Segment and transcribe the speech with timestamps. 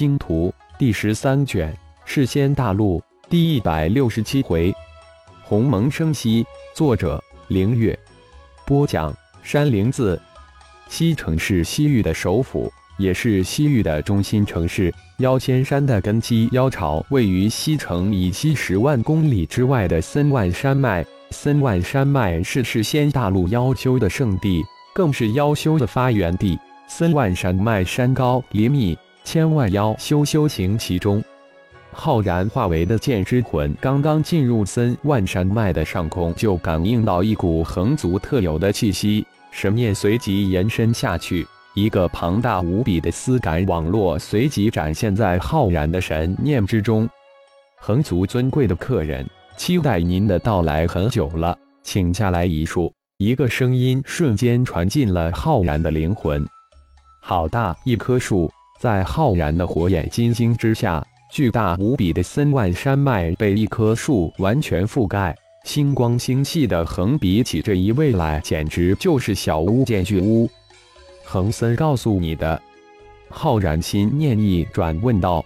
[0.00, 1.70] 星图》第十三卷
[2.06, 4.74] 《世仙大陆》第一百六十七回，
[5.44, 6.42] 鸿蒙生息。
[6.74, 7.98] 作者：凌月。
[8.64, 10.18] 播讲：山灵子。
[10.88, 14.90] 西城是西域的首府，也是西域的中心城市。
[15.18, 21.04] 妖仙山的根基妖巢位于西城以西十万公里之外的森万山脉。
[21.30, 24.64] 森万山脉是世仙大陆妖修的圣地，
[24.94, 26.58] 更是妖修的发源地。
[26.88, 31.22] 森万山脉山高林密，千万妖修修行其中。
[31.92, 47.08] 浩然化为的剑之魂刚刚进入森万山脉的上空，就感应到一股横族特有的气息，神念随即延伸下去，一个庞大无比的丝感网络随即展现在浩然的神念之中。
[47.80, 52.92] 横族尊贵的客人，期待您的到来很久了，请下来一树。
[53.18, 56.46] 一个声音瞬间传进了浩然的灵魂。
[57.20, 58.50] 好大一棵树，
[58.80, 65.36] 在浩然的火眼金睛之下，巨大无比的森万山脉被一棵树完全覆盖，
[65.66, 70.48] 星光星系的横比起这一位来，简直就是小巫见巨巫。
[71.22, 72.58] 恒森告诉你的，
[73.28, 75.44] 浩然心念一转，问道：“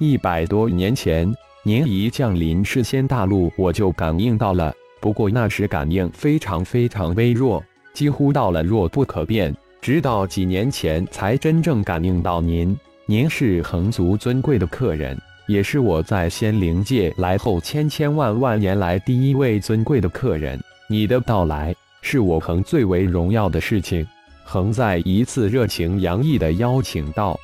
[0.00, 1.30] 一百多年前，
[1.64, 9.54] 您一降临世仙大陆，我就感应到了，不过那时感应非常非常微弱，几乎到了弱不可辨。”
[9.84, 15.14] 直到几年前才真正感应到您，您是恒族尊贵的客人，
[15.46, 20.58] 也是我在仙灵界来后千千万万年来第一位尊贵的客人。
[20.88, 24.06] 你的到来是我恒最为荣耀的事情。
[24.42, 27.38] 恒在一次热情洋溢的邀请道：“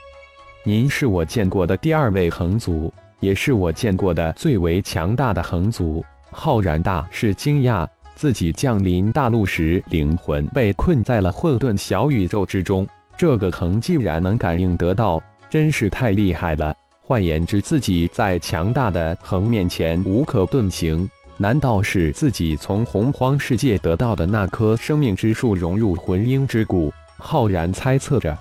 [0.64, 7.86] 您是我见过的第二位恒族，也是我见过的最为强大的恒族。”浩然大是惊讶。
[8.20, 12.86] 自己降临大陆时，灵魂被困在了混沌小宇宙之中。
[13.16, 15.18] 这个恒竟然能感应得到，
[15.48, 16.76] 真是太厉害了。
[17.00, 21.08] 换言之，自己在强大的恒面前无可遁形。
[21.38, 26.92] 难道是自己从洪荒世界得到的那棵生命之树融入魂婴之骨？
[27.16, 28.36] 浩然猜测着。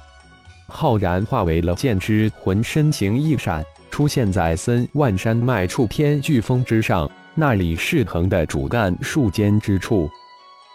[0.67, 7.09] 浩然化为了剑之魂，身形一闪，出现在森万山脉处天巨峰之上。
[7.39, 10.09] 那里是横的主干树尖之处。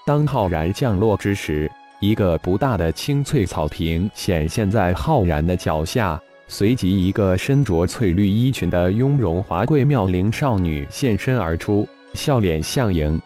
[0.06, 1.70] 当浩然降落之时，
[2.00, 6.18] 一个不大的青翠草坪显现在浩然的脚下。
[6.48, 13.20] 随即，一个身着翠绿衣裙的雍容华贵妙龄少女现身而出，笑脸相迎。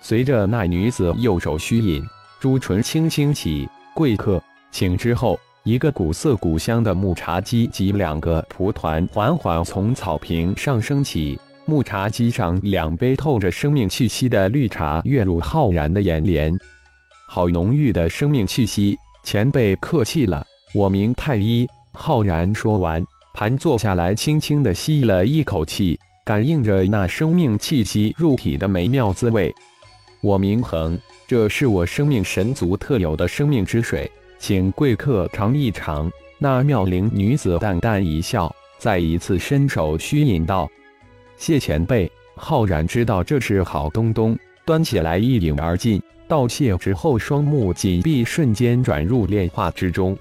[0.00, 2.02] 随着那女子右手虚引，
[2.40, 4.42] 朱唇轻轻启：“贵客，
[4.72, 11.38] 请。”之后，一个古色古香的木茶几及两个蒲团缓缓从草坪上升起。
[11.66, 16.54] 木茶几上两杯透着生命气息的绿茶跃入浩然的眼帘，
[17.26, 18.96] 好浓郁的生命气息。
[19.22, 21.66] 前辈客气了，我名太医。
[21.92, 23.02] 浩然说完，
[23.32, 29.54] 盘坐下来，轻轻的吸了一口气，感应着那生命气息入体的美妙滋味。
[30.20, 36.10] 我名恒，这是我生命神族特有的生命之水，请贵客尝一尝。
[36.38, 40.68] 那妙龄女子淡淡一笑，再一次伸手虚引道。
[41.36, 46.02] 谢前辈，浩然知道这是好东东，端起来一饮而尽。
[46.26, 50.16] 道谢之后，双目紧闭，瞬间转入炼化之中。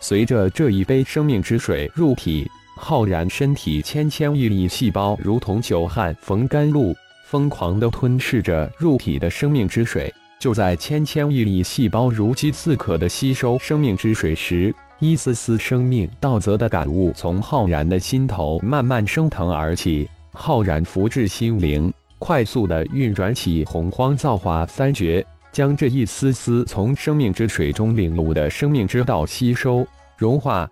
[0.00, 6.94] 随着这一杯生命之水入体，浩然身体千千亿亿细胞如同久旱逢甘露，
[7.28, 10.12] 疯狂地吞噬着入体的生命之水。
[10.38, 20.08] 就在千千亿亿细胞如饥似渴地吸收生命之水时，一丝丝生命道则的感悟从浩然的心头慢慢升腾而起。
[20.34, 30.68] 浩然福至心灵，快速的运转起洪荒造化三绝，将这一丝丝从生命之水中领悟的生命之道吸收融化。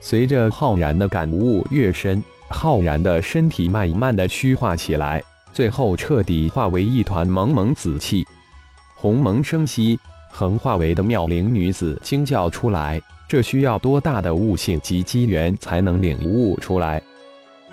[0.00, 5.20] 随着浩然的感悟越深，浩然的身体慢慢的虚化起来，
[5.52, 8.24] 最后彻底化为一团蒙蒙紫气。
[8.94, 9.98] 鸿蒙生息，
[10.30, 17.02] 横化为的妙龄女子惊叫出来：这需要多大的悟性及机缘才能领悟出来？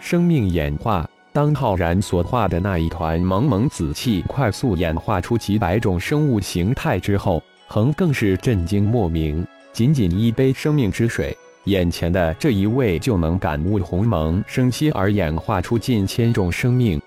[0.01, 1.07] 生命演化。
[1.31, 9.45] 当浩然所化的那一团蒙蒙紫气快速演化出几百种生物形态之后，恒更是震惊莫名。
[9.71, 16.99] 仅仅一杯生命之水，眼前的这一位就能感悟鸿蒙生息而演化出近千种生命。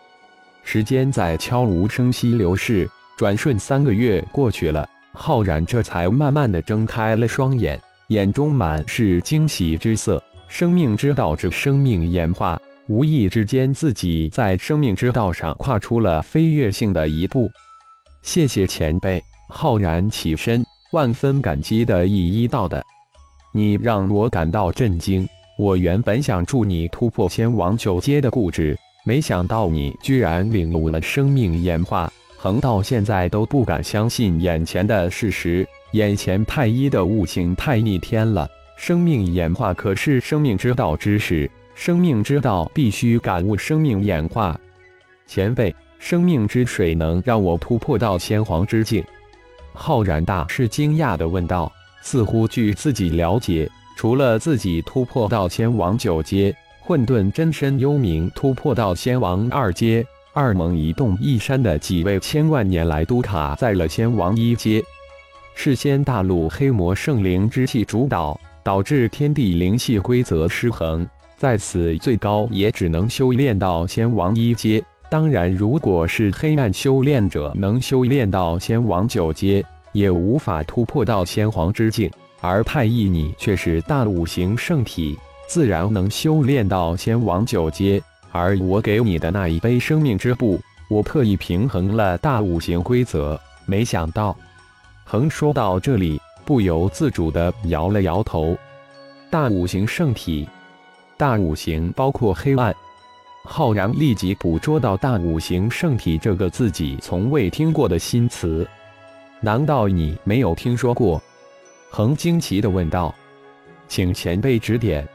[0.62, 2.88] 时间在悄无声息流逝，
[3.18, 10.22] 转瞬三个月过去了，浩然这才慢慢的睁开了双眼，眼中满是惊喜之色。
[10.48, 12.58] 生命之道之生命演化。
[12.86, 17.50] 无意之间，自己在生命之道上跨出了飞跃性的一步。
[18.20, 22.84] 谢谢前辈，浩然起身，万分感激的一一道的。
[23.52, 25.26] 你让我感到震惊。
[25.56, 28.76] 我原本想助你突破仙王九阶的固执，
[29.06, 32.12] 没想到你居然领悟了生命演化。
[32.36, 38.46] 恒到现在都不敢相信眼前的事实，眼前太一的悟性太逆天了。
[38.76, 44.58] 生命演化可是生命之道之事，生命之道必须感悟生命演化。
[45.26, 49.04] 前辈，生命之水能让我突破到先皇之境？
[49.72, 51.70] 浩然大是惊讶地问道。
[52.02, 53.66] 似乎据自己了解，
[53.96, 60.04] 除了自己突破到仙王九阶，混沌真身幽冥突破到仙王二阶。
[60.34, 64.82] 二蒙一动一山的几位千万年来都卡在了仙王一阶，
[65.54, 71.08] 是仙大陆黑魔圣灵之气主导，导致天地灵气规则失衡，
[71.44, 74.82] 在此最高也只能修炼到仙王一阶。
[75.10, 79.62] 当然，如果是黑暗修炼者能修炼到仙王九阶，
[79.92, 82.10] 也无法突破到仙皇之境。
[82.40, 88.02] 而太一你却是大五行圣体，自然能修炼到仙王九阶。
[88.32, 90.58] 而我给你的那一杯生命之布，
[90.88, 93.38] 我特意平衡了大五行规则。
[93.66, 94.34] 没想到，
[95.04, 98.56] 恒说到这里，不由自主地摇了摇头。
[99.28, 100.48] 大五行圣体，
[101.16, 102.74] 大五行包括黑暗。
[103.44, 108.66] 浩然立即捕捉到“大五行圣体”这个自己从未听过的新词。
[109.40, 111.22] 难道你没有听说过？
[111.90, 113.14] 恒惊奇地问道。
[113.86, 115.06] 请前辈指点。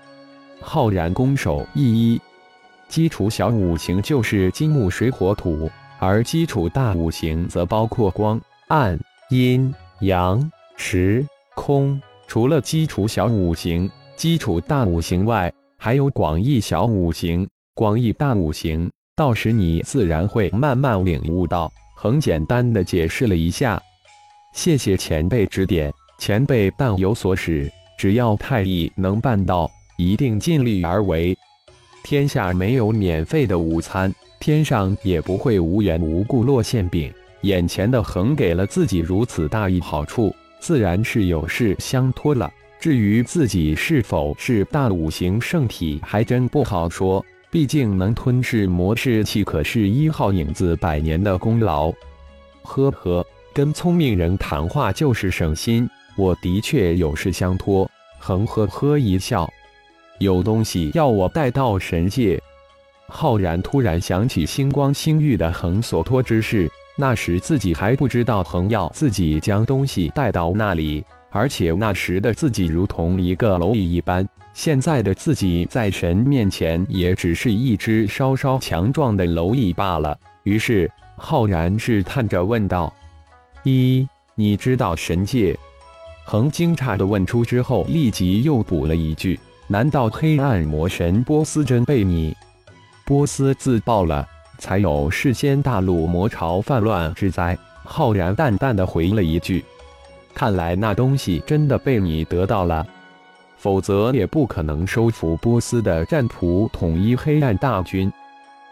[0.62, 2.22] 浩然拱手一一。
[2.88, 5.70] 基础小五行就是金木水火土，
[6.00, 9.00] 而基础大五行则包括光、暗、
[9.30, 11.26] 阴、阳、时、
[11.56, 12.00] 空。
[12.28, 18.92] 除了基础小五行、基础大五行外，还有广义小五行、广义大五行。
[19.16, 21.72] 到时你自然会慢慢领悟到。
[21.96, 23.82] 很简单的解释了一下，
[24.54, 25.90] 谢谢前辈指点。
[26.18, 31.38] 前辈但有所使，只要太乙能办到，一定尽力而为。
[32.04, 37.10] 天下没有免费的午餐，天上也不会无缘无故落馅饼。
[37.44, 42.52] 眼前的恒给了自己如此大一好处，自然是有事相托了。
[42.80, 47.24] 至于自己是否是大五行圣体，还真不好说。
[47.52, 51.92] 毕竟能吞噬魔士气，可是一号影子百年的功劳。
[52.62, 55.90] 呵呵，跟聪明人谈话就是省心。
[56.16, 57.90] 我的确有事相托。
[58.18, 59.50] 恒呵呵一笑。
[60.20, 62.42] 有东西要我带到神界。
[63.08, 80.18] 浩然突然想起星光星域的恒所托之事，那时自己还不知道恒要自己将东西带到那里，而且那时的自己如同一个蝼蚁一般，现在的自己在神面前也只是一只稍稍强壮的蝼蚁罢了。
[80.44, 82.92] 于是浩然试探着问道
[83.64, 85.56] ：“一，你知道神界？”
[86.26, 89.40] 恒惊诧的问出之后，立即又补了一句。
[89.68, 92.36] 难道黑暗魔神波斯真被你
[93.06, 94.28] 波斯自爆了，
[94.58, 97.58] 才有世间大陆魔潮泛乱之灾？
[97.84, 99.64] 浩然淡淡的回了一句
[100.34, 102.86] ：“看来那东西真的被你得到了，
[103.58, 108.12] 否则也不可能收服波斯的战仆，统一黑暗大军。”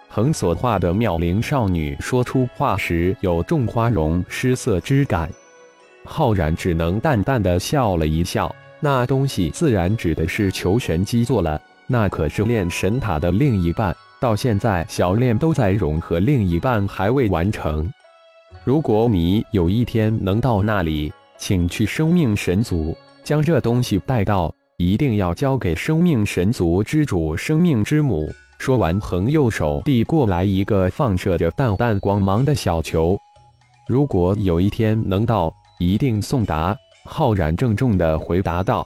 [0.10, 5.30] 横所化的妙龄少女说出话时，有种花容失色之感。
[6.06, 8.54] 浩然只能淡淡的笑了一笑。
[8.80, 13.94] 那东西自然指的是求神基座了，那可是炼神塔的另一半。
[14.22, 17.92] 到现在，小炼都在融合，另一半还未完成。
[18.64, 28.30] 如果你有一天能到那里，请去生命神族，将这东西带到，一定要交给生命神族之主生命之母。
[28.60, 33.18] 说完，横右手递过来一个放射着淡淡光芒的小球。
[33.88, 36.76] 如果有一天能到，一定送达。
[37.06, 38.86] 浩然郑重地回答道：“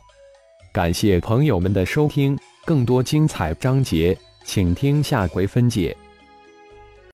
[0.71, 5.95] 感谢朋友们的收听，更多精彩章节，请听下回分解。”